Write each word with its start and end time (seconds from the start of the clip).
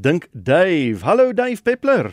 dink 0.00 0.28
Dave. 0.32 1.04
Hallo 1.04 1.32
Dave 1.32 1.62
Peppler. 1.62 2.12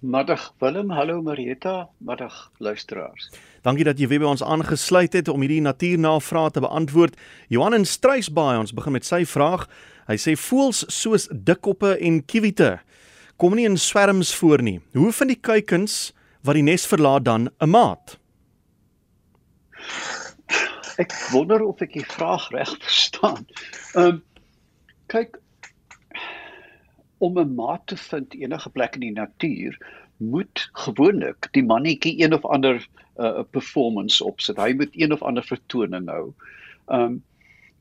Middag 0.00 0.54
Willem, 0.58 0.90
hallo 0.90 1.22
Marieta, 1.22 1.88
middag 1.98 2.50
luisteraars. 2.58 3.30
Dankie 3.62 3.84
dat 3.84 3.98
jy 4.00 4.08
weer 4.08 4.22
by 4.22 4.30
ons 4.30 4.44
aangesluit 4.44 5.12
het 5.12 5.28
om 5.28 5.42
hierdie 5.44 5.60
natuurnavrae 5.60 6.54
te 6.54 6.62
beantwoord. 6.64 7.18
Johan 7.52 7.76
in 7.76 7.84
Struisbaai, 7.84 8.60
ons 8.62 8.72
begin 8.72 8.96
met 8.96 9.04
sy 9.04 9.26
vraag. 9.28 9.66
Hy 10.08 10.16
sê 10.16 10.36
voels 10.38 10.86
soos 10.88 11.28
dikkoppe 11.28 11.96
en 11.98 12.22
kiewiete 12.24 12.78
kom 13.40 13.54
nie 13.56 13.64
in 13.64 13.78
swerms 13.80 14.34
voor 14.36 14.60
nie. 14.62 14.78
Hoe 14.92 15.12
vind 15.16 15.32
die 15.32 15.40
kuikens 15.40 16.12
wat 16.44 16.58
die 16.58 16.64
nes 16.64 16.84
verlaat 16.86 17.24
dan 17.24 17.48
'n 17.60 17.70
maat? 17.70 18.18
Ek 21.00 21.12
wonder 21.32 21.62
of 21.64 21.80
ek 21.80 21.92
die 21.92 22.04
vraag 22.04 22.50
reg 22.52 22.68
verstaan. 22.80 23.46
Ehm 23.94 24.04
um, 24.04 24.22
kyk 25.08 25.39
om 27.20 27.38
'n 27.38 27.54
maat 27.54 27.86
te 27.86 27.96
vind 27.96 28.34
enige 28.34 28.70
plek 28.70 28.94
in 28.94 29.00
die 29.00 29.16
natuur 29.16 29.78
moet 30.16 30.68
gewoonlik 30.72 31.48
die 31.56 31.64
mannetjie 31.64 32.20
een 32.20 32.34
of 32.34 32.44
ander 32.44 32.88
uh, 33.16 33.42
performance 33.50 34.24
opsit. 34.24 34.56
Hy 34.56 34.72
moet 34.76 34.92
een 34.92 35.12
of 35.12 35.22
ander 35.22 35.44
vertoning 35.44 36.08
hou. 36.08 36.32
Ehm 36.86 37.02
um, 37.02 37.22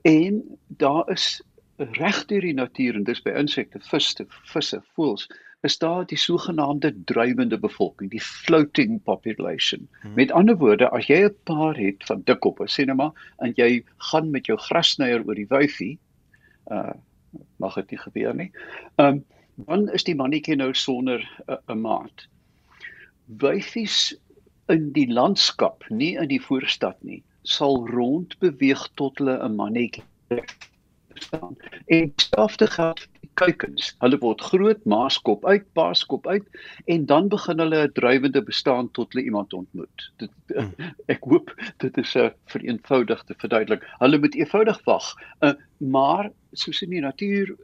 en 0.02 0.44
daar 0.68 1.10
is 1.12 1.42
reg 1.76 2.26
deur 2.26 2.42
die 2.42 2.54
natuur 2.54 2.96
en 2.96 3.04
dis 3.04 3.22
by 3.22 3.34
insekte, 3.36 3.80
visse, 3.84 4.26
visse, 4.52 4.80
voëls 4.96 5.28
is 5.68 5.76
daar 5.78 6.06
die 6.08 6.18
sogenaamde 6.18 6.94
druivende 7.06 7.60
bevolking, 7.60 8.10
die 8.12 8.24
floating 8.24 9.02
population. 9.04 9.88
Hmm. 10.02 10.14
Met 10.16 10.32
ander 10.32 10.56
woorde, 10.58 10.88
as 10.90 11.08
jy 11.08 11.26
'n 11.26 11.36
paar 11.44 11.76
het 11.76 12.04
van 12.08 12.22
dikkoppe, 12.24 12.68
sê 12.68 12.86
net 12.86 12.96
maar, 12.96 13.12
en 13.38 13.52
jy 13.56 13.84
gaan 13.98 14.32
met 14.32 14.46
jou 14.46 14.58
grasnyer 14.58 15.26
oor 15.26 15.36
die 15.36 15.50
wyfie, 15.50 15.98
uh 16.72 16.96
mag 17.60 17.76
dit 17.76 17.92
nie 17.92 18.02
gebeur 18.06 18.36
nie. 18.36 18.52
Um 18.96 19.24
dan 19.68 19.90
is 19.92 20.06
die 20.08 20.16
mannetjie 20.16 20.56
nou 20.56 20.74
sonder 20.74 21.24
'n 21.48 21.58
uh, 21.68 21.76
maat. 21.76 22.28
Wyfies 23.26 24.16
in 24.72 24.92
die 24.96 25.08
landskap, 25.12 25.84
nie 25.90 26.16
in 26.16 26.30
die 26.32 26.42
voorstad 26.42 26.96
nie, 27.04 27.24
sal 27.44 27.88
rond 27.90 28.38
beweeg 28.40 28.88
tot 28.96 29.18
hulle 29.20 29.36
'n 29.44 29.56
mannetjie 29.56 30.04
staan. 31.14 31.58
En 31.86 32.14
dieselfde 32.16 32.68
geld 32.68 33.00
vir 33.00 33.10
die 33.12 33.19
kuikens. 33.40 33.94
Hulle 34.04 34.20
word 34.22 34.44
groot, 34.52 34.84
maaskop 34.90 35.46
uit, 35.48 35.66
paaskop 35.78 36.28
uit 36.28 36.62
en 36.92 37.06
dan 37.10 37.30
begin 37.32 37.64
hulle 37.64 37.82
'n 37.88 37.96
drywende 37.98 38.44
bestaan 38.44 38.92
tot 38.92 39.14
hulle 39.14 39.26
iemand 39.26 39.54
ontmoet. 39.54 40.12
Dit 40.18 40.32
hmm. 40.54 40.74
ek 41.14 41.24
hoop 41.24 41.56
dit 41.84 41.98
is 41.98 42.16
'n 42.16 42.32
vereenvoudigde 42.54 43.36
verduidelik. 43.38 43.84
Hulle 44.04 44.20
moet 44.20 44.36
eenvoudig 44.36 44.84
wag. 44.86 45.14
Uh, 45.40 45.54
maar 45.78 46.32
soos 46.54 46.82
in 46.82 46.90
die 46.90 47.06
natuur 47.06 47.56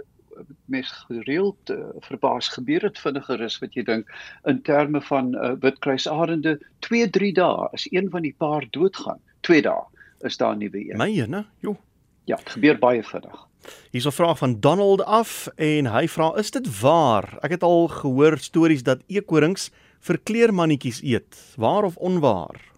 mes 0.66 0.92
gereeld 1.08 1.70
uh, 1.70 1.78
verbaas 2.00 2.48
gebeur 2.48 2.80
dit 2.80 3.00
vinniger 3.00 3.44
as 3.46 3.58
wat 3.62 3.76
jy 3.78 3.84
dink 3.88 4.10
in 4.52 4.62
terme 4.68 5.02
van 5.02 5.34
uh, 5.36 5.54
witkruisarende 5.64 6.58
2 6.88 7.10
3 7.18 7.32
dae 7.40 7.68
as 7.72 7.88
een 7.92 8.10
van 8.12 8.26
die 8.28 8.36
paar 8.38 8.68
doodgaan 8.72 9.22
2 9.48 9.62
dae 9.62 9.84
is 10.26 10.38
daar 10.38 10.58
nuwe 10.58 10.80
een. 10.80 10.98
My 10.98 11.12
ene, 11.12 11.46
joh. 11.62 11.78
Ja, 12.26 12.36
dit 12.36 12.50
gebeur 12.50 12.80
baie 12.80 13.04
vinnig. 13.04 13.48
Hier's 13.92 14.06
'n 14.06 14.12
vraag 14.12 14.38
van 14.38 14.60
Donald 14.60 15.04
af 15.04 15.48
en 15.56 15.86
hy 15.86 16.08
vra: 16.08 16.36
"Is 16.36 16.52
dit 16.52 16.80
waar? 16.80 17.38
Ek 17.42 17.52
het 17.52 17.64
al 17.64 17.88
gehoor 17.88 18.38
stories 18.38 18.84
dat 18.84 19.04
eekorings 19.08 19.72
verkleermannetjies 20.00 21.02
eet. 21.02 21.54
Waar 21.58 21.84
of 21.84 21.96
onwaar?" 21.96 22.72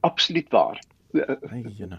Absoluut 0.00 0.48
waar. 0.50 0.82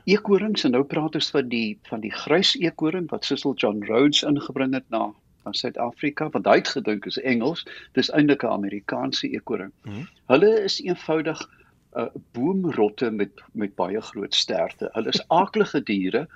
Eekorings 0.04 0.64
en 0.64 0.72
nou 0.72 0.84
praat 0.84 1.16
ons 1.16 1.30
van 1.30 1.48
die 1.48 1.80
van 1.90 2.00
die 2.00 2.12
grys 2.12 2.56
eekoring 2.60 3.10
wat 3.10 3.26
Cecil 3.26 3.54
John 3.54 3.84
Rhodes 3.84 4.24
ingebring 4.24 4.74
het 4.74 4.90
na 4.90 5.14
van 5.44 5.54
Suid-Afrika 5.54 6.30
want 6.30 6.46
hy 6.46 6.56
het 6.60 6.68
gedink 6.68 7.06
is 7.06 7.18
Engels, 7.22 7.66
dis 7.94 8.12
eintlik 8.12 8.44
'n 8.44 8.56
Amerikaanse 8.58 9.30
eekoring. 9.30 9.72
Hmm. 9.84 10.08
Hulle 10.28 10.64
is 10.64 10.82
eenvoudig 10.82 11.50
uh, 11.96 12.08
boomrotte 12.32 13.12
met 13.12 13.44
met 13.54 13.76
baie 13.76 14.02
groot 14.02 14.36
sterte. 14.36 14.90
Hulle 14.94 15.14
is 15.14 15.24
aaklige 15.28 15.84
diere. 15.84 16.28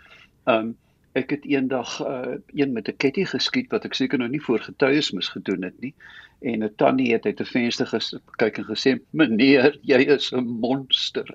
Um 0.46 0.78
ek 1.18 1.32
het 1.34 1.46
eendag 1.50 1.96
uh, 2.06 2.38
een 2.54 2.74
met 2.74 2.88
'n 2.88 2.98
ketty 2.98 3.26
geskiet 3.26 3.72
wat 3.74 3.86
ek 3.86 3.94
seker 3.98 4.20
nou 4.22 4.30
nie 4.30 4.42
voor 4.42 4.60
getuies 4.60 5.12
mis 5.12 5.28
gedoen 5.28 5.64
het 5.64 5.80
nie. 5.82 5.94
En 6.42 6.64
'n 6.64 6.76
tannie 6.76 7.12
het 7.14 7.26
uit 7.26 7.42
'n 7.42 7.46
venster 7.46 7.88
gekyk 7.88 8.58
en 8.58 8.66
gesê: 8.66 9.00
"Meneer, 9.12 9.78
jy 9.82 10.00
is 10.00 10.32
'n 10.32 10.46
monster." 10.46 11.28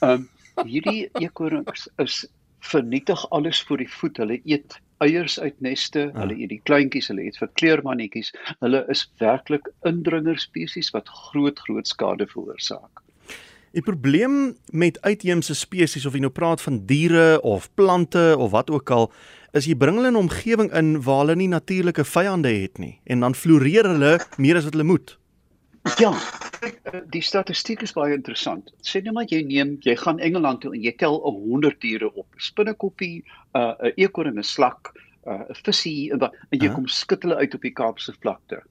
Um 0.00 0.28
hierdie 0.64 1.10
eekorings 1.20 1.88
is 1.96 2.26
vernietig 2.60 3.30
alles 3.30 3.62
voor 3.62 3.76
die 3.76 3.90
voet. 3.90 4.16
Hulle 4.16 4.40
eet 4.44 4.80
eiers 4.98 5.40
uit 5.40 5.60
neste, 5.60 5.98
ja. 5.98 6.20
hulle 6.20 6.38
eet 6.38 6.48
die 6.48 6.62
kleintjies, 6.62 7.08
hulle 7.08 7.22
eet 7.22 7.38
verkleermannetjies. 7.38 8.32
Hulle 8.60 8.84
is 8.88 9.04
werklik 9.18 9.70
indringer 9.86 10.38
spesies 10.38 10.90
wat 10.90 11.08
groot 11.08 11.58
groot 11.58 11.88
skade 11.88 12.26
veroorsaak. 12.26 13.02
Die 13.76 13.82
probleem 13.82 14.56
met 14.72 15.00
uitheemse 15.04 15.54
spesies 15.54 16.06
of 16.06 16.14
jy 16.16 16.22
nou 16.24 16.32
praat 16.32 16.62
van 16.64 16.80
diere 16.88 17.40
of 17.44 17.68
plante 17.76 18.34
of 18.38 18.50
wat 18.50 18.70
ook 18.72 18.90
al, 18.90 19.10
is 19.52 19.68
jy 19.68 19.76
bring 19.76 19.98
hulle 20.00 20.08
in 20.08 20.16
'n 20.16 20.24
omgewing 20.24 20.72
in 20.72 21.02
waar 21.02 21.24
hulle 21.24 21.36
nie 21.36 21.48
natuurlike 21.48 22.04
vyande 22.04 22.48
het 22.48 22.78
nie 22.78 23.00
en 23.04 23.20
dan 23.20 23.34
floreer 23.34 23.84
hulle 23.84 24.18
meer 24.36 24.56
as 24.56 24.64
wat 24.64 24.72
hulle 24.72 24.88
moet. 24.88 25.18
Ja, 25.96 26.12
die 27.14 27.22
statistiek 27.22 27.82
is 27.82 27.92
baie 27.92 28.14
interessant. 28.14 28.72
Sê 28.84 29.00
net 29.02 29.14
maar 29.14 29.28
jy 29.28 29.42
neem, 29.42 29.76
jy 29.80 29.96
gaan 29.96 30.18
Engeland 30.18 30.60
toe 30.60 30.74
en 30.74 30.82
jy 30.82 30.92
tel 31.00 31.16
'n 31.16 31.40
100 31.48 31.80
diere 31.80 32.12
op. 32.14 32.26
Spinnekoppie, 32.36 33.24
'n 33.54 33.58
uh, 33.58 33.74
'n 33.80 33.92
eekoring, 33.96 34.38
'n 34.38 34.42
slak, 34.42 34.92
'n 35.26 35.30
uh, 35.30 35.56
visie 35.64 36.12
en, 36.12 36.20
en 36.20 36.32
jy 36.50 36.64
uh 36.64 36.68
-huh. 36.68 36.74
kom 36.74 36.86
skud 36.86 37.22
hulle 37.22 37.36
uit 37.36 37.54
op 37.54 37.62
die 37.62 37.72
Kaapse 37.72 38.14
vlakte. 38.20 38.62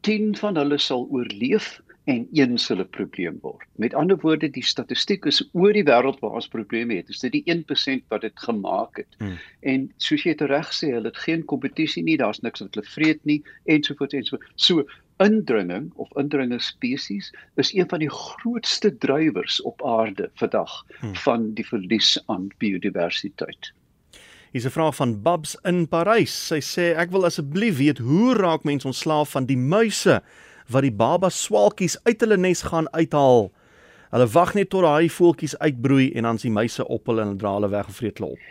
10 0.00 0.36
van 0.36 0.56
hulle 0.56 0.78
sal 0.78 1.06
oorleef 1.10 1.80
en 2.04 2.28
een 2.32 2.58
'n 2.70 2.88
probleem 2.90 3.38
word. 3.40 3.66
Met 3.76 3.94
ander 3.94 4.18
woorde, 4.20 4.50
die 4.50 4.64
statistiek 4.64 5.24
is 5.24 5.48
oor 5.52 5.72
die 5.72 5.84
wêreld 5.84 6.18
waar 6.18 6.30
ons 6.30 6.48
probleme 6.48 6.94
het. 6.94 7.06
Dis 7.06 7.20
dit 7.20 7.32
die 7.32 7.42
1% 7.46 8.02
wat 8.08 8.20
dit 8.20 8.32
gemaak 8.34 8.96
het. 8.96 9.06
Hmm. 9.18 9.38
En 9.60 9.92
soos 9.96 10.22
jy 10.22 10.34
reg 10.36 10.72
sê, 10.72 10.90
hulle 10.90 11.08
het 11.08 11.16
geen 11.16 11.44
kompetisie 11.44 12.02
nie, 12.02 12.16
daar's 12.16 12.40
niks 12.40 12.60
wat 12.60 12.74
hulle 12.74 12.86
vreet 12.86 13.24
nie 13.24 13.42
ensovoorts 13.64 14.14
ensovoorts. 14.14 14.52
So 14.54 14.84
indringing 15.16 15.92
of 15.94 16.08
indringer 16.16 16.60
spesies 16.60 17.32
is 17.54 17.74
een 17.74 17.88
van 17.88 17.98
die 17.98 18.10
grootste 18.10 18.98
drywers 18.98 19.62
op 19.62 19.84
aarde 19.84 20.30
vandag 20.34 20.86
hmm. 21.00 21.14
van 21.14 21.54
die 21.54 21.66
verlies 21.66 22.22
aan 22.26 22.48
biodiversiteit. 22.58 23.72
Hier's 24.50 24.66
'n 24.66 24.70
vraag 24.70 24.96
van 24.96 25.22
Babs 25.22 25.56
in 25.62 25.88
Parys. 25.88 26.46
Sy 26.46 26.60
sê 26.60 26.96
ek 26.96 27.10
wil 27.10 27.24
asseblief 27.24 27.76
weet 27.76 27.98
hoe 27.98 28.34
raak 28.34 28.64
mense 28.64 28.86
ontslaaf 28.86 29.30
van 29.30 29.46
die 29.46 29.56
muise 29.56 30.22
wat 30.68 30.82
die 30.82 30.94
baba 30.94 31.28
swaalkies 31.28 31.98
uit 32.04 32.20
hulle 32.20 32.36
nes 32.36 32.62
gaan 32.62 32.88
uithaal. 32.92 33.50
Hulle 34.12 34.26
wag 34.28 34.54
net 34.54 34.70
tot 34.70 34.84
daai 34.84 35.08
voeltjies 35.08 35.58
uitbroei 35.58 36.12
en 36.12 36.22
dan 36.28 36.38
sien 36.38 36.52
muise 36.52 36.84
op 36.88 37.06
hulle 37.06 37.22
en 37.22 37.38
dra 37.38 37.54
hulle 37.54 37.72
weg 37.72 37.86
en 37.86 37.96
vreet 37.96 38.18
hulle 38.18 38.34
op. 38.36 38.50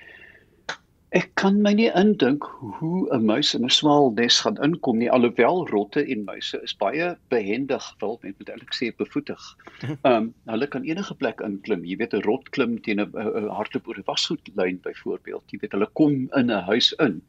Ek 1.11 1.27
kan 1.35 1.57
my 1.59 1.73
nie 1.75 1.89
indink 2.00 2.45
hoe 2.79 3.00
'n 3.11 3.25
muis 3.27 3.50
in 3.53 3.66
'n 3.66 3.73
swaal 3.77 4.13
nes 4.16 4.39
gaan 4.44 4.57
inkom 4.67 4.97
nie 4.97 5.09
alhoewel 5.11 5.67
rotte 5.67 6.03
en 6.13 6.23
muise 6.23 6.61
is 6.63 6.73
baie 6.83 7.09
behendig 7.33 7.83
wil 8.00 8.17
met 8.23 8.38
moet 8.39 8.50
eintlik 8.53 8.73
sê 8.77 8.89
bevoetig. 8.95 9.41
Ehm 9.83 10.13
um, 10.13 10.33
hulle 10.53 10.67
kan 10.67 10.88
enige 10.88 11.13
plek 11.16 11.44
inklim. 11.50 11.83
Jy 11.83 11.97
weet 11.97 12.13
'n 12.13 12.23
rot 12.29 12.50
klim 12.50 12.79
teen 12.81 13.01
'n 13.01 13.11
hardloop 13.57 13.88
oor 13.88 14.00
'n 14.00 14.07
wasgoedlyn 14.07 14.79
byvoorbeeld. 14.88 15.44
Jy 15.51 15.59
weet 15.61 15.75
hulle 15.75 15.89
kom 15.94 16.16
in 16.39 16.47
'n 16.50 16.63
huis 16.71 16.94
in. 16.94 17.21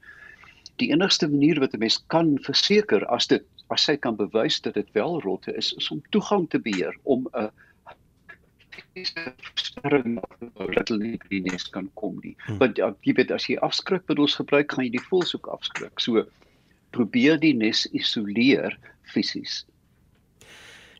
Die 0.78 0.90
enigste 0.94 1.28
manier 1.28 1.58
wat 1.58 1.74
'n 1.74 1.82
mens 1.82 1.98
kan 2.06 2.38
verseker 2.46 3.04
as 3.06 3.26
dit 3.26 3.44
as 3.72 3.86
sy 3.88 3.96
kan 3.96 4.16
bewys 4.16 4.60
dat 4.64 4.74
dit 4.74 4.88
wel 4.96 5.20
rotte 5.24 5.54
is, 5.56 5.72
is 5.80 5.90
om 5.90 6.02
toegang 6.10 6.48
te 6.50 6.60
beheer 6.60 6.96
om 7.02 7.28
'n 7.32 7.50
sperring 9.54 10.20
dat 10.74 10.88
hulle 10.88 11.02
nie 11.02 11.18
by 11.28 11.40
nes 11.48 11.68
kan 11.72 11.90
kom 11.94 12.18
nie. 12.22 12.34
Hmm. 12.46 12.58
Want 12.58 12.76
ja, 12.76 12.92
jy 13.06 13.14
weet 13.18 13.32
as 13.34 13.48
jy 13.48 13.56
afskrikmiddels 13.64 14.36
gebruik, 14.40 14.72
gaan 14.72 14.84
jy 14.84 14.96
die 14.96 15.06
voëls 15.08 15.34
ook 15.36 15.48
afskrik. 15.52 16.00
So 16.00 16.24
probeer 16.92 17.38
die 17.40 17.54
nes 17.56 17.86
isoleer 17.92 18.76
fisies. 19.12 19.62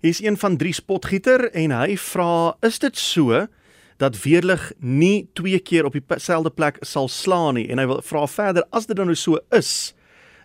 Hier's 0.02 0.22
een 0.22 0.36
van 0.36 0.56
drie 0.56 0.74
spotgieter 0.74 1.50
en 1.54 1.70
hy 1.70 1.96
vra, 1.96 2.56
is 2.66 2.80
dit 2.82 2.96
so 2.98 3.46
dat 4.02 4.16
weerlig 4.24 4.72
nie 4.80 5.28
twee 5.38 5.60
keer 5.62 5.86
op 5.86 5.94
dieselfde 5.94 6.50
plek 6.50 6.80
sal 6.82 7.06
slaan 7.08 7.54
nie 7.54 7.68
en 7.70 7.78
hy 7.78 7.86
wil 7.86 8.00
vra 8.02 8.24
verder 8.26 8.66
as 8.74 8.88
dit 8.90 8.98
dan 8.98 9.12
nou 9.12 9.18
so 9.18 9.38
is, 9.54 9.92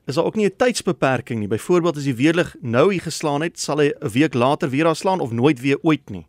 is 0.08 0.16
daar 0.16 0.26
ook 0.26 0.36
nie 0.36 0.46
'n 0.46 0.56
tydsbeperking 0.56 1.40
nie. 1.40 1.48
Byvoorbeeld 1.48 1.98
as 1.98 2.04
die 2.04 2.16
weerlig 2.16 2.56
nou 2.62 2.92
hier 2.92 3.02
geslaan 3.02 3.42
het, 3.42 3.60
sal 3.60 3.78
hy 3.78 3.92
'n 4.00 4.10
week 4.10 4.34
later 4.34 4.70
weer 4.70 4.84
daar 4.84 4.96
slaan 4.96 5.20
of 5.20 5.32
nooit 5.32 5.60
weer 5.62 5.78
ooit 5.82 6.10
nie. 6.10 6.26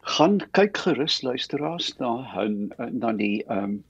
Gaan 0.00 0.40
kyk 0.50 0.76
gerus 0.76 1.22
luisteraars 1.22 1.96
na 1.98 2.24
hun 2.34 2.72
na 2.90 3.12
die 3.12 3.44
ehm 3.44 3.64
um, 3.64 3.84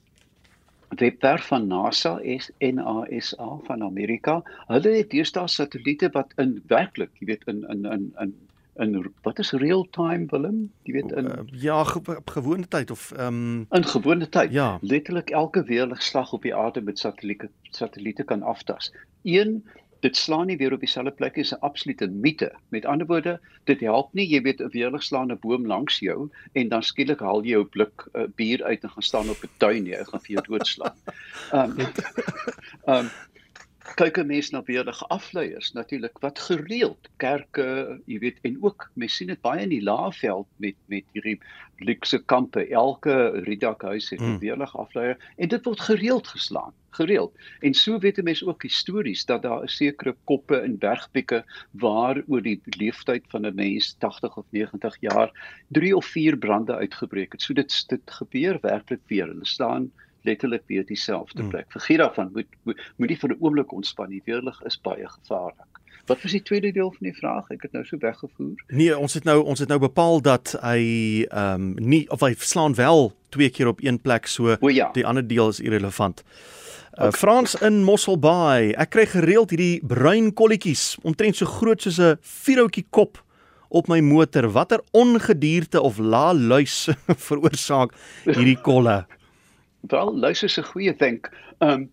webwerf 0.89 1.47
van 1.47 1.67
NASA 1.67 2.19
is 2.19 2.51
NASA 2.59 3.61
van 3.65 3.83
Amerika. 3.83 4.43
Hulle 4.67 4.97
het 4.97 5.11
deesdae 5.11 5.49
satelliete 5.49 6.09
wat 6.13 6.33
in 6.37 6.63
werklik, 6.67 7.11
jy 7.21 7.27
weet 7.27 7.45
in 7.47 7.65
in 7.69 7.85
in 7.85 8.13
in 8.19 8.35
in 8.79 9.13
wat 9.23 9.39
is 9.39 9.51
real 9.53 9.87
time 9.91 10.27
Willem? 10.31 10.71
Jy 10.83 10.93
weet 10.93 11.13
in 11.13 11.27
uh, 11.27 11.41
ja, 11.51 11.85
ge 11.85 12.21
gewone 12.25 12.69
tyd 12.69 12.91
of 12.91 13.11
ehm 13.17 13.27
um, 13.27 13.67
in 13.71 13.85
gewone 13.85 14.29
tyd. 14.29 14.53
Ja. 14.53 14.79
Letterlik 14.81 15.31
elke 15.31 15.63
weerligslag 15.63 16.33
op 16.33 16.43
die 16.43 16.55
aarde 16.55 16.81
met 16.81 16.99
satelliete 16.99 17.51
satelliete 17.71 18.25
kan 18.25 18.43
aftas. 18.43 18.93
Een 19.23 19.63
dit 20.01 20.17
slaan 20.17 20.47
nie 20.47 20.57
weer 20.57 20.73
op 20.73 20.81
dieselfde 20.81 21.11
plek 21.11 21.37
is 21.37 21.53
'n 21.53 21.61
absolute 21.61 22.07
mite. 22.07 22.53
Met 22.69 22.85
ander 22.85 23.07
woorde, 23.07 23.41
dit 23.65 23.81
help 23.81 24.13
nie 24.15 24.29
jy 24.29 24.43
weet 24.43 24.61
'n 24.61 24.71
weerligslaan 24.71 25.33
'n 25.33 25.39
boom 25.41 25.67
langs 25.67 25.99
jou 25.99 26.31
en 26.53 26.69
dan 26.69 26.83
skielik 26.83 27.21
haal 27.21 27.43
jy 27.43 27.51
jou 27.51 27.65
blik 27.65 28.07
uh, 28.15 28.23
bier 28.37 28.65
uit 28.65 28.83
en 28.83 28.91
gaan 28.91 29.03
staan 29.03 29.31
op 29.31 29.43
'n 29.43 29.51
tuin 29.57 29.83
nie, 29.83 29.97
hy 29.97 30.05
gaan 30.05 30.21
vir 30.21 30.35
jou 30.35 30.45
doodslaan. 30.49 30.97
Ehm 31.53 31.81
um, 31.81 31.87
ehm 32.85 32.97
um, 32.97 33.11
kyk 33.97 34.19
'n 34.19 34.27
mens 34.27 34.51
na 34.51 34.63
weerlige 34.67 35.07
afleiers 35.07 35.73
natuurlik 35.73 36.19
wat 36.21 36.39
gereeld 36.39 37.09
kerke, 37.17 38.01
jy 38.07 38.19
weet, 38.19 38.39
en 38.43 38.59
ook 38.61 38.91
mens 38.95 39.17
sien 39.17 39.27
dit 39.27 39.41
baie 39.41 39.63
in 39.63 39.73
die 39.73 39.83
Laagveld 39.83 40.47
met 40.57 40.77
met 40.87 41.05
hierdie 41.13 41.39
luxe 41.79 42.19
kampe. 42.19 42.67
Elke 42.69 43.41
riedakhuis 43.47 44.11
het 44.11 44.21
'n 44.21 44.25
mm. 44.25 44.39
weerlige 44.39 44.79
afleier 44.79 45.17
en 45.37 45.49
dit 45.49 45.65
word 45.65 45.81
gereeld 45.81 46.27
geslaan, 46.27 46.73
gereeld. 46.91 47.33
En 47.61 47.75
so 47.75 47.99
weet 47.99 48.19
'n 48.19 48.25
mens 48.25 48.45
ook 48.45 48.63
histories 48.63 49.25
dat 49.25 49.43
daar 49.43 49.63
'n 49.63 49.69
sekere 49.69 50.17
koppe 50.25 50.63
in 50.63 50.79
bergpieke 50.79 51.45
waar 51.71 52.23
oor 52.27 52.43
die 52.43 52.61
leeftyd 52.65 53.25
van 53.29 53.47
'n 53.47 53.55
mens 53.55 53.95
80 53.99 54.37
of 54.37 54.47
90 54.51 54.97
jaar 55.01 55.31
3 55.69 55.97
of 55.97 56.07
4 56.07 56.37
brande 56.37 56.75
uitgebreek 56.75 57.33
het. 57.33 57.43
So 57.43 57.55
dit 57.55 57.89
dit 57.89 58.11
gebeur 58.11 58.59
werklik 58.61 59.01
weer. 59.07 59.27
Hulle 59.27 59.47
staan 59.47 59.93
letterlik 60.23 60.63
weer 60.67 60.87
dieselfde 60.87 61.41
hmm. 61.41 61.51
plek. 61.51 61.63
Hmm. 61.63 61.81
Vergeet 61.81 61.99
daarvan, 61.99 62.31
moet 62.33 62.47
moet 62.63 62.81
moenie 62.97 63.19
vir 63.19 63.31
'n 63.31 63.41
oomblik 63.41 63.73
ontspan 63.73 64.09
nie. 64.09 64.23
Weerlig 64.25 64.63
is 64.63 64.81
baie 64.81 65.09
gevaarlik. 65.09 65.79
Wat 66.09 66.23
was 66.23 66.33
die 66.33 66.43
tweede 66.43 66.73
deel 66.73 66.89
van 66.91 67.05
die 67.05 67.15
vraag? 67.15 67.51
Ek 67.53 67.63
het 67.63 67.73
nou 67.77 67.85
so 67.85 67.99
weggevoer. 68.01 68.57
Nee, 68.73 68.97
ons 68.97 69.15
het 69.15 69.25
nou 69.29 69.43
ons 69.45 69.61
het 69.61 69.69
nou 69.69 69.79
bepaal 69.81 70.23
dat 70.25 70.55
hy 70.63 70.81
ehm 71.29 71.55
um, 71.55 71.75
nie 71.77 72.07
of 72.11 72.25
hy 72.25 72.33
slaan 72.39 72.75
wel 72.75 73.13
twee 73.29 73.51
keer 73.51 73.69
op 73.69 73.83
een 73.85 74.01
plek 74.01 74.27
so 74.27 74.57
ja. 74.73 74.89
die 74.93 75.07
ander 75.07 75.27
deel 75.27 75.49
is 75.49 75.61
irrelevant. 75.61 76.25
Uh, 76.25 77.05
okay. 77.05 77.13
Frans 77.13 77.55
in 77.55 77.85
Mosselbaai. 77.85 78.73
Ek 78.73 78.91
kry 78.91 79.05
gereeld 79.07 79.53
hierdie 79.53 79.85
bruin 79.87 80.33
kolletjies, 80.35 80.97
omtrent 81.07 81.37
so 81.37 81.47
groot 81.47 81.83
soos 81.83 82.01
'n 82.01 82.17
vierhoutjie 82.21 82.87
kop 82.91 83.21
op 83.69 83.89
my 83.89 84.01
motor. 84.01 84.49
Watter 84.49 84.81
ongedierte 84.91 85.81
of 85.81 85.99
la 85.99 86.33
luis 86.33 86.89
veroorsaak 87.29 87.93
hierdie 88.25 88.59
kolle? 88.65 89.05
Wel, 89.81 90.17
luister 90.17 90.49
is 90.49 90.59
'n 90.59 90.71
goeie 90.73 90.95
wenk. 90.99 91.31
Um 91.59 91.91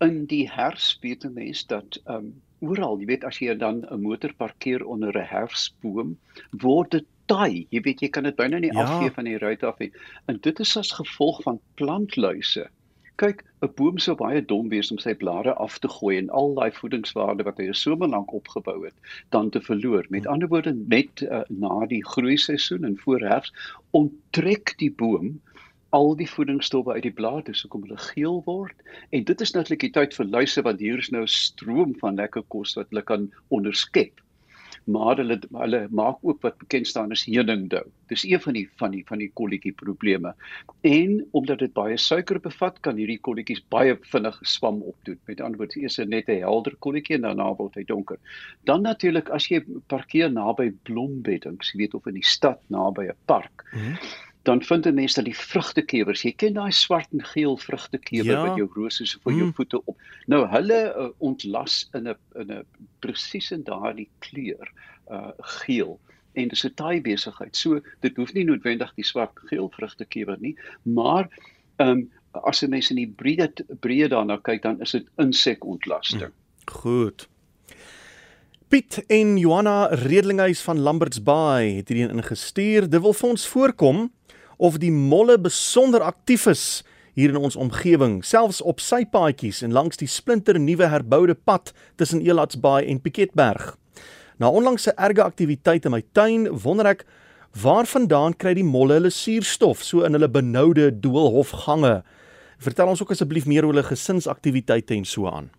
in 0.00 0.24
die 0.26 0.50
herfs 0.50 0.98
weet 1.00 1.24
'n 1.24 1.32
mens 1.32 1.66
dat 1.66 2.00
um 2.06 2.42
oral, 2.58 2.98
jy 2.98 3.06
weet 3.06 3.24
as 3.24 3.38
jy 3.38 3.54
dan 3.58 3.84
'n 3.90 4.02
motor 4.02 4.34
parkeer 4.34 4.84
onder 4.84 5.16
'n 5.18 5.26
herfsboom, 5.26 6.18
word 6.50 6.90
dit 6.90 7.06
taai. 7.26 7.66
Jy 7.70 7.80
weet 7.80 8.00
jy 8.00 8.08
kan 8.08 8.22
dit 8.22 8.36
byna 8.36 8.58
nie 8.58 8.72
ja. 8.72 8.82
afvee 8.82 9.10
van 9.10 9.24
die 9.24 9.38
ruit 9.38 9.62
af 9.62 9.78
nie. 9.78 9.92
En 10.26 10.38
dit 10.42 10.60
is 10.60 10.76
as 10.76 10.92
gevolg 10.92 11.42
van 11.42 11.60
plantluise. 11.74 12.68
Kyk, 13.16 13.44
'n 13.62 13.72
boom 13.76 13.98
sou 13.98 14.16
baie 14.16 14.42
dom 14.42 14.68
wees 14.68 14.90
om 14.90 14.98
sy 14.98 15.14
blare 15.14 15.54
af 15.54 15.78
te 15.78 15.88
gooi 15.88 16.16
en 16.18 16.30
al 16.30 16.54
daai 16.54 16.72
voedingswaarde 16.72 17.44
wat 17.44 17.58
hy 17.58 17.68
'n 17.68 17.74
somer 17.74 18.08
lank 18.08 18.32
opgebou 18.32 18.84
het, 18.84 18.94
dan 19.30 19.50
te 19.50 19.60
verloor. 19.60 20.06
Met 20.08 20.26
ander 20.26 20.48
woorde, 20.48 20.74
net 20.74 21.22
uh, 21.22 21.42
na 21.48 21.86
die 21.86 22.04
groei 22.04 22.36
seisoen 22.36 22.84
en 22.84 22.98
voor 22.98 23.20
herfs 23.20 23.52
onttrek 23.90 24.74
die 24.78 24.90
boom 24.90 25.40
al 25.92 26.14
die 26.16 26.28
voedingsstowwe 26.28 26.96
uit 26.96 27.04
die 27.04 27.14
blare 27.20 27.52
so 27.56 27.68
kom 27.68 27.84
hulle 27.84 28.00
geel 28.00 28.40
word 28.48 28.92
en 29.12 29.24
dit 29.28 29.44
is 29.44 29.52
natuurlik 29.52 29.84
die 29.84 29.94
tyd 29.98 30.16
vir 30.16 30.28
luise 30.32 30.64
want 30.64 30.80
hier 30.80 30.98
is 31.04 31.12
nou 31.12 31.24
'n 31.26 31.32
stroom 31.36 31.94
van 32.00 32.16
lekker 32.20 32.44
kos 32.54 32.76
wat 32.78 32.88
hulle 32.90 33.02
kan 33.12 33.30
onderskep. 33.50 34.20
Maar 34.84 35.20
hulle 35.20 35.36
hulle 35.52 35.80
maak 35.90 36.18
ook 36.22 36.40
wat 36.42 36.56
bekend 36.58 36.86
staan 36.86 37.12
as 37.14 37.24
heuningdou. 37.24 37.84
Dis 38.08 38.24
een 38.24 38.40
van 38.40 38.52
die 38.52 38.64
van 38.80 38.90
die 38.90 39.04
van 39.06 39.18
die 39.18 39.30
kolletjie 39.34 39.72
probleme. 39.72 40.34
En 40.80 41.28
omdat 41.30 41.58
dit 41.58 41.72
baie 41.72 41.96
suiker 41.96 42.40
bevat, 42.40 42.80
kan 42.80 42.96
hierdie 42.96 43.20
kolletjies 43.20 43.62
baie 43.68 43.94
vinnig 44.14 44.38
swam 44.42 44.82
opdoen. 44.82 45.20
Met 45.26 45.40
ander 45.40 45.58
woorde, 45.58 45.80
eers 45.80 45.98
net 45.98 46.28
'n 46.28 46.40
helder 46.40 46.74
kolletjie 46.78 47.16
en 47.16 47.28
daarna 47.28 47.54
word 47.54 47.74
hy 47.74 47.84
donker. 47.84 48.18
Dan 48.64 48.82
natuurlik 48.82 49.28
as 49.28 49.48
jy 49.48 49.62
parkeer 49.86 50.32
naby 50.32 50.72
blombeddings, 50.82 51.72
jy 51.72 51.78
weet 51.78 51.94
of 51.94 52.06
in 52.06 52.14
die 52.14 52.26
stad 52.26 52.60
naby 52.66 53.06
'n 53.06 53.16
park. 53.26 53.64
Mm 53.72 53.80
-hmm 53.80 54.31
dan 54.42 54.62
vind 54.62 54.86
'n 54.86 54.94
mens 54.94 55.14
dat 55.14 55.24
die 55.24 55.36
vrugtekewers, 55.36 56.22
jy 56.22 56.32
ken 56.32 56.52
daai 56.52 56.72
swart 56.72 57.08
en 57.12 57.24
geel 57.24 57.56
vrugtekewer 57.56 58.32
ja. 58.32 58.46
wat 58.46 58.56
jou 58.56 58.68
rose 58.74 59.06
vir 59.22 59.32
jou 59.32 59.46
mm. 59.46 59.54
voete 59.54 59.84
op. 59.84 59.98
Nou 60.26 60.46
hulle 60.46 60.94
uh, 60.96 61.08
ontlas 61.18 61.88
in 61.92 62.08
'n 62.08 62.16
in 62.34 62.52
'n 62.52 62.64
presies 62.98 63.50
in 63.50 63.62
daardie 63.62 64.08
kleur 64.18 64.72
uh 65.10 65.30
geel 65.38 66.00
en 66.32 66.48
dis 66.48 66.64
'n 66.64 66.74
taai 66.74 67.00
besigheid. 67.00 67.56
So 67.56 67.80
dit 68.00 68.16
hoef 68.16 68.32
nie 68.32 68.44
noodwendig 68.44 68.94
die 68.94 69.04
swart 69.04 69.32
geel 69.34 69.68
vrugtekewer 69.68 70.36
nie, 70.40 70.56
maar 70.82 71.28
ehm 71.76 71.88
um, 71.88 72.10
as 72.32 72.62
'n 72.62 72.70
mens 72.70 72.90
in 72.90 72.96
die 72.96 73.12
breë 73.16 73.52
breë 73.80 74.08
daarna 74.08 74.36
kyk 74.36 74.62
dan 74.62 74.80
is 74.80 74.90
dit 74.90 75.06
insekontlasting. 75.16 76.32
Mm. 76.32 76.32
Goed. 76.64 77.28
Piet 78.68 79.04
en 79.06 79.36
Johanna 79.36 79.86
Redlinghuis 79.86 80.60
van 80.60 80.78
Lamberts 80.80 81.22
Bay 81.22 81.74
het 81.76 81.88
hierdie 81.88 82.08
ingestuur. 82.08 82.88
Dit 82.88 83.00
wil 83.00 83.12
vir 83.12 83.28
ons 83.28 83.46
voorkom 83.46 84.10
of 84.62 84.78
die 84.78 84.92
molle 84.94 85.38
besonder 85.42 86.04
aktief 86.06 86.46
is 86.46 86.82
hier 87.18 87.32
in 87.34 87.40
ons 87.42 87.58
omgewing, 87.58 88.20
selfs 88.24 88.62
op 88.64 88.80
sy 88.80 89.02
paadjies 89.04 89.60
en 89.66 89.74
langs 89.74 89.98
die 90.00 90.08
splinter 90.08 90.56
nuwe 90.60 90.86
herboude 90.88 91.34
pad 91.34 91.72
tussen 92.00 92.22
Elatsbaai 92.24 92.86
en 92.88 93.02
Piketberg. 93.02 93.74
Na 94.40 94.48
onlangse 94.48 94.94
erge 94.96 95.24
aktiwiteit 95.24 95.84
in 95.86 95.92
my 95.92 96.00
tuin, 96.16 96.46
wonder 96.64 96.88
ek 96.94 97.04
waarvandaan 97.62 98.36
kry 98.40 98.54
die 98.56 98.64
molle 98.64 98.96
hulle 98.96 99.12
suurstof 99.12 99.82
so 99.84 100.06
in 100.06 100.16
hulle 100.16 100.30
benoude 100.32 100.88
doolhofgange. 101.04 101.98
Vertel 102.62 102.94
ons 102.94 103.02
ook 103.02 103.12
asseblief 103.12 103.48
meer 103.50 103.66
oor 103.66 103.74
hulle 103.74 103.84
gesinsaktiwiteite 103.90 104.96
en 104.96 105.04
so 105.08 105.28
aan. 105.28 105.50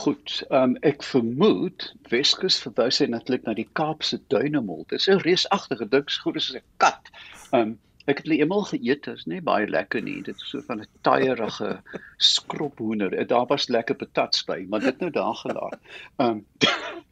Goed, 0.00 0.40
um, 0.54 0.76
ek 0.86 1.04
vermoed 1.06 1.90
Weskus 2.10 2.58
verwys 2.62 3.00
hy 3.02 3.08
natuurlik 3.10 3.46
na 3.46 3.54
die 3.58 3.68
Kaapse 3.78 4.20
duinemol. 4.32 4.84
Dit 4.88 5.02
is 5.02 5.08
'n 5.08 5.22
reusagtige 5.22 5.86
ding, 5.90 6.10
so 6.10 6.22
goed 6.24 6.36
as 6.36 6.50
'n 6.54 6.62
kat. 6.78 7.10
Um, 7.52 7.78
Ek 8.08 8.20
het 8.20 8.26
hulle 8.26 8.40
eendag 8.40 8.70
geëet, 8.72 9.04
dit 9.04 9.16
is 9.16 9.26
nie 9.28 9.40
baie 9.44 9.66
lekker 9.68 10.02
nie. 10.02 10.22
Dit 10.24 10.36
is 10.40 10.50
so 10.50 10.62
van 10.66 10.80
'n 10.80 10.88
taaierige 11.06 11.82
skrophoender. 12.32 13.26
Daar 13.26 13.46
was 13.46 13.68
lekker 13.68 13.94
patats 13.94 14.44
by, 14.44 14.64
maar 14.68 14.80
dit 14.80 14.98
nou 15.00 15.10
daar 15.10 15.34
gelaat. 15.34 15.78
Ehm 16.16 16.30
um, 16.30 16.44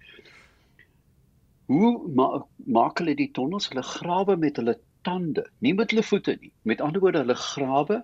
Hoe 1.69 2.09
ma 2.17 2.47
maak 2.65 2.99
hulle 2.99 3.15
die 3.15 3.31
tonnels? 3.37 3.69
Hulle 3.69 3.83
grawe 3.85 4.37
met 4.37 4.57
hulle 4.57 4.79
tande, 5.05 5.45
nie 5.59 5.75
met 5.75 5.91
hulle 5.93 6.03
voete 6.03 6.39
nie. 6.41 6.53
Met 6.63 6.81
ander 6.81 7.01
woorde, 7.01 7.19
hulle 7.19 7.37
grawe 7.37 8.03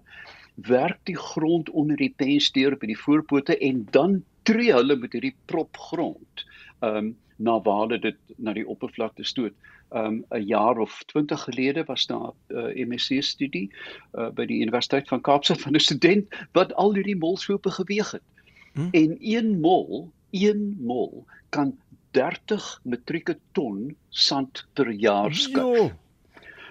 werk 0.69 1.01
die 1.09 1.17
grond 1.17 1.71
onder 1.71 1.97
die 1.97 2.13
pens 2.17 2.51
deur 2.53 2.77
by 2.79 2.91
die 2.93 2.99
voorpote 2.99 3.57
en 3.59 3.87
dan 3.91 4.23
tree 4.45 4.73
hulle 4.73 4.97
met 5.01 5.17
hierdie 5.17 5.37
prop 5.51 5.77
grond. 5.91 6.45
Ehm 6.81 6.97
um, 6.97 7.13
na 7.45 7.59
waar 7.67 7.93
dit 7.93 8.17
na 8.37 8.55
die 8.57 8.67
oppervlakte 8.75 9.25
stoot 9.29 9.55
um 9.95 10.25
'n 10.31 10.47
jaar 10.47 10.79
of 10.79 11.03
20 11.07 11.41
gelede 11.41 11.85
was 11.85 12.07
daar 12.07 12.33
'n 12.49 12.57
uh, 12.57 12.87
MSc 12.89 13.23
studie 13.23 13.71
uh, 14.15 14.31
by 14.31 14.47
die 14.47 14.61
Universiteit 14.61 15.09
van 15.09 15.21
Kaapstad 15.21 15.61
van 15.61 15.75
'n 15.75 15.81
student 15.81 16.29
wat 16.53 16.75
al 16.75 16.95
hierdie 16.95 17.17
molsgroepe 17.17 17.71
geweeg 17.71 18.11
het. 18.11 18.23
Hmm? 18.73 18.89
En 18.91 19.17
een 19.21 19.61
mol, 19.61 20.11
een 20.31 20.77
mol 20.81 21.27
kan 21.49 21.77
30 22.11 22.81
metrieke 22.83 23.39
ton 23.53 23.97
sand 24.09 24.67
per 24.73 24.91
jaar 24.91 25.35
skep. 25.35 25.95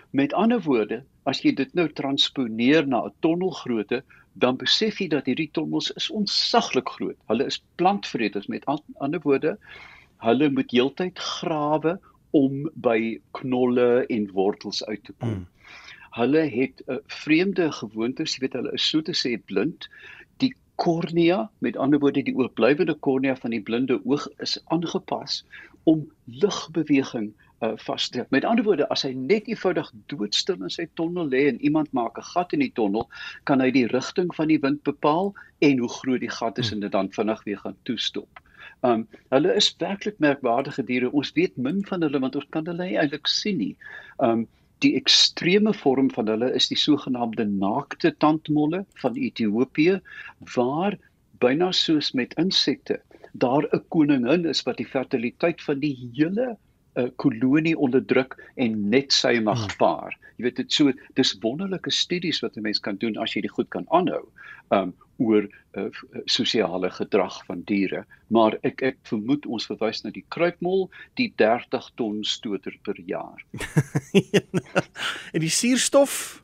Met 0.10 0.34
ander 0.34 0.62
woorde, 0.62 1.04
as 1.24 1.42
jy 1.42 1.54
dit 1.54 1.74
nou 1.74 1.88
transponeer 1.94 2.88
na 2.88 3.06
'n 3.06 3.14
tonnelgrootte, 3.20 4.04
dan 4.34 4.58
besef 4.58 5.00
jy 5.00 5.08
dat 5.08 5.26
hierdie 5.26 5.50
tonnels 5.52 5.92
is 5.92 6.10
onsaglik 6.10 6.90
groot. 6.90 7.18
Hulle 7.28 7.46
is 7.46 7.64
plantvreters 7.76 8.48
met 8.48 8.66
ander 8.98 9.20
woorde, 9.24 9.58
hulle 10.24 10.50
moet 10.50 10.72
heeltyd 10.72 11.20
grawe 11.20 11.98
om 12.34 12.64
by 12.86 13.20
knolle 13.38 14.06
en 14.10 14.30
wortels 14.34 14.82
uit 14.86 15.04
te 15.04 15.14
kom. 15.20 15.44
Mm. 15.44 15.48
Hulle 16.18 16.44
het 16.50 16.82
'n 16.86 16.92
uh, 16.94 16.98
vreemde 17.22 17.72
gewoontes, 17.72 18.36
jy 18.36 18.46
weet 18.46 18.58
hulle 18.60 18.74
is 18.74 18.90
so 18.90 19.02
te 19.02 19.16
sê 19.18 19.38
blind. 19.46 19.90
Die 20.38 20.54
kornea, 20.76 21.50
met 21.60 21.78
ander 21.78 22.00
woorde 22.00 22.24
die 22.24 22.36
oorblywende 22.36 22.94
kornea 22.94 23.36
van 23.36 23.52
die 23.52 23.62
blinde 23.62 24.00
oog 24.06 24.28
is 24.38 24.58
aangepas 24.66 25.44
om 25.84 26.06
ligbeweging 26.26 27.34
uh, 27.64 27.74
vas 27.86 28.10
te 28.10 28.22
hou. 28.22 28.28
Met 28.30 28.46
ander 28.46 28.66
woorde, 28.66 28.88
as 28.90 29.04
hy 29.08 29.14
net 29.18 29.48
eenvoudig 29.48 29.90
doodstil 30.12 30.62
in 30.62 30.74
sy 30.74 30.88
tonnel 31.00 31.30
lê 31.30 31.48
en 31.50 31.62
iemand 31.62 31.92
maak 31.92 32.18
'n 32.18 32.30
gat 32.34 32.54
in 32.54 32.60
die 32.66 32.74
tonnel, 32.74 33.10
kan 33.44 33.62
hy 33.62 33.72
die 33.72 33.88
rigting 33.88 34.34
van 34.36 34.48
die 34.48 34.60
wind 34.60 34.84
bepaal 34.84 35.34
en 35.60 35.78
hoe 35.78 35.90
groot 35.90 36.20
die 36.20 36.36
gat 36.40 36.58
is 36.58 36.70
mm. 36.70 36.74
en 36.74 36.80
dit 36.80 36.92
dan 36.92 37.12
vinnig 37.12 37.44
weer 37.44 37.58
gaan 37.58 37.78
toestop. 37.84 38.43
Um 38.84 39.06
hulle 39.32 39.54
is 39.60 39.70
werklik 39.80 40.20
merkwaardige 40.20 40.84
diere. 40.84 41.12
Ons 41.12 41.32
weet 41.38 41.56
min 41.58 41.82
van 41.88 42.04
hulle 42.06 42.20
want 42.20 42.36
ons 42.36 42.50
kan 42.56 42.68
hulle 42.68 42.90
eintlik 42.92 43.30
sien 43.32 43.58
nie. 43.62 43.76
Um 44.20 44.48
die 44.84 44.96
ekstreme 45.00 45.72
vorm 45.80 46.10
van 46.12 46.28
hulle 46.28 46.50
is 46.58 46.68
die 46.68 46.80
sogenaamde 46.80 47.46
naakte 47.48 48.12
tandmolle 48.20 48.84
van 49.00 49.16
Ethiopië 49.16 50.00
waar 50.56 50.98
byna 51.40 51.72
soos 51.72 52.12
met 52.20 52.36
insekte 52.42 53.00
daar 53.34 53.64
'n 53.72 53.84
koningin 53.90 54.46
is 54.46 54.64
wat 54.68 54.78
die 54.78 54.92
fertiliteit 54.96 55.62
van 55.62 55.80
die 55.80 55.96
hele 56.18 56.58
'n 56.96 57.12
kolonie 57.16 57.76
onderdruk 57.78 58.38
en 58.56 58.90
net 58.90 59.14
sy 59.14 59.40
mag 59.40 59.60
hmm. 59.60 59.78
paar. 59.78 60.18
Jy 60.38 60.48
weet 60.48 60.62
dit 60.62 60.74
so 60.74 60.94
dis 61.18 61.36
wonderlike 61.42 61.92
studies 61.92 62.42
wat 62.42 62.58
'n 62.58 62.66
mens 62.66 62.80
kan 62.80 62.98
doen 63.02 63.18
as 63.18 63.34
jy 63.34 63.42
dit 63.42 63.52
goed 63.52 63.70
kan 63.70 63.86
aanhou. 63.90 64.28
Um 64.70 64.94
oor 65.22 65.46
uh, 65.78 65.90
sosiale 66.26 66.90
gedrag 66.90 67.36
van 67.46 67.62
diere, 67.70 68.04
maar 68.28 68.58
ek 68.64 68.82
ek 68.82 68.98
vermoed 69.06 69.46
ons 69.46 69.68
verwys 69.70 70.02
na 70.04 70.10
die 70.10 70.26
kruipmol, 70.34 70.90
die 71.22 71.30
30 71.38 71.92
ton 71.96 72.24
stoter 72.24 72.74
per 72.84 72.98
jaar. 73.06 73.44
en 75.34 75.40
die 75.40 75.54
suurstof? 75.54 76.42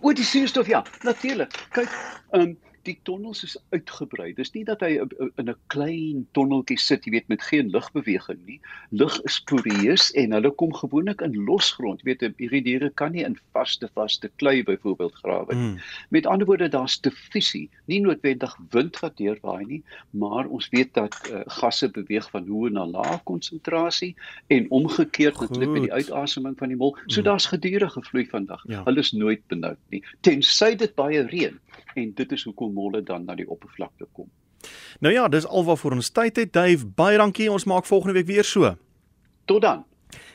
O, 0.00 0.12
die 0.12 0.24
suurstof 0.24 0.68
ja, 0.70 0.84
natuurlik. 1.02 1.54
Kyk, 1.74 1.90
um 2.38 2.56
die 2.86 2.98
tonnels 3.02 3.42
is 3.44 3.56
uitgebrei. 3.74 4.32
Dis 4.36 4.52
nie 4.54 4.64
dat 4.64 4.80
hy 4.84 4.98
in 4.98 5.48
'n 5.50 5.56
klein 5.72 6.26
tonneltjie 6.32 6.78
sit, 6.78 7.04
jy 7.04 7.12
weet, 7.12 7.28
met 7.28 7.42
geen 7.42 7.70
lugbeweging 7.70 8.38
nie. 8.46 8.60
Lug 8.90 9.20
is 9.24 9.40
poreus 9.40 10.10
en 10.12 10.32
hulle 10.32 10.50
kom 10.50 10.72
gewoonlik 10.74 11.20
in 11.20 11.34
losgrond. 11.44 12.00
Jy 12.02 12.14
weet, 12.14 12.38
hierdie 12.38 12.62
diere 12.62 12.90
kan 12.90 13.12
nie 13.12 13.24
in 13.24 13.36
vaste 13.52 13.88
vaste 13.94 14.30
klei 14.36 14.62
byvoorbeeld 14.62 15.14
grawe 15.14 15.54
nie. 15.54 15.68
Mm. 15.68 15.78
Met 16.10 16.26
ander 16.26 16.46
woorde, 16.46 16.68
daar's 16.68 17.00
diffusie, 17.00 17.68
nie 17.86 18.00
noodwendig 18.00 18.56
wind 18.70 18.98
wat 19.00 19.16
deurwaai 19.16 19.64
nie, 19.66 19.82
maar 20.10 20.46
ons 20.46 20.68
weet 20.68 20.94
dat 20.94 21.14
uh, 21.30 21.42
gasse 21.46 21.88
beweeg 21.88 22.30
van 22.30 22.46
hoë 22.46 22.70
na 22.70 22.86
lae 22.86 23.20
konsentrasie 23.24 24.14
en 24.48 24.70
omgekeerd 24.70 25.40
natuurlik 25.40 25.70
met 25.70 25.82
die 25.88 25.92
uitaseming 25.92 26.58
van 26.58 26.68
die 26.68 26.76
mol. 26.76 26.96
So 27.06 27.20
mm. 27.20 27.24
daar's 27.24 27.46
gedurende 27.46 28.02
vloei 28.02 28.26
vandag. 28.26 28.62
Ja. 28.68 28.82
Hulle 28.84 29.00
is 29.00 29.12
nooit 29.12 29.42
benoud 29.46 29.78
nie, 29.88 30.02
tensy 30.20 30.74
dit 30.76 30.94
baie 30.94 31.22
reën 31.26 31.58
en 31.94 32.12
dit 32.14 32.32
is 32.32 32.42
hoekom 32.46 32.67
molle 32.72 33.02
dan 33.02 33.24
na 33.24 33.34
die 33.38 33.48
oppervlakte 33.48 34.06
kom. 34.12 34.30
Nou 35.00 35.14
ja, 35.14 35.28
dis 35.28 35.46
alwaarvoor 35.46 35.98
ons 35.98 36.10
tyd 36.10 36.36
het. 36.36 36.52
Dave, 36.52 36.86
baie 36.86 37.18
dankie. 37.18 37.50
Ons 37.52 37.64
maak 37.64 37.86
volgende 37.86 38.16
week 38.18 38.26
weer 38.26 38.44
so. 38.44 38.74
Tot 39.44 39.62
dan. 39.62 39.84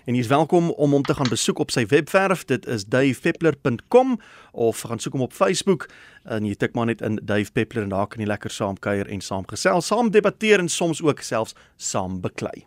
En 0.06 0.18
jy 0.18 0.20
is 0.20 0.28
welkom 0.28 0.70
om 0.70 0.92
hom 0.92 1.04
te 1.04 1.16
gaan 1.16 1.30
besoek 1.32 1.62
op 1.64 1.72
sy 1.72 1.86
webwerf. 1.88 2.44
Dit 2.50 2.68
is 2.68 2.86
davepeppler.com 2.92 4.18
of 4.52 4.84
gaan 4.90 5.00
soek 5.00 5.16
hom 5.16 5.26
op 5.26 5.34
Facebook 5.34 5.88
en 6.24 6.46
jy 6.48 6.58
tik 6.60 6.76
maar 6.76 6.92
net 6.92 7.02
in 7.02 7.18
Dave 7.24 7.52
Peppler 7.56 7.88
en 7.88 7.96
daar 7.96 8.12
kan 8.12 8.22
jy 8.24 8.28
lekker 8.28 8.52
saam 8.52 8.78
kuier 8.80 9.08
en 9.08 9.24
saam 9.24 9.48
gesels, 9.50 9.88
saam 9.88 10.12
debatteer 10.12 10.60
en 10.60 10.70
soms 10.70 11.02
ook 11.04 11.24
selfs 11.24 11.56
saam 11.78 12.20
beklei. 12.24 12.62